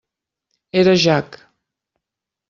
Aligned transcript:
Era 0.81 0.95
Jack. 0.95 1.37